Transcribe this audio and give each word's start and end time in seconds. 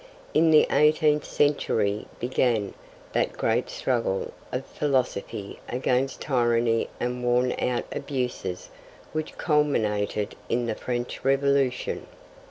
In 0.33 0.49
the 0.49 0.65
eighteenth 0.71 1.25
century 1.25 2.07
began 2.19 2.73
that 3.13 3.33
great 3.37 3.69
struggle 3.69 4.33
of 4.51 4.65
philosophy 4.65 5.59
against 5.69 6.21
tyranny 6.21 6.89
and 6.99 7.23
worn 7.23 7.51
out 7.59 7.83
abuses 7.91 8.71
which 9.13 9.37
culminated 9.37 10.35
in 10.49 10.65
the 10.65 10.73
French 10.73 11.23
Revolution. 11.23 12.07